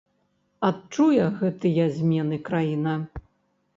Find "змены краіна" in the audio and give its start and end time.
1.99-2.95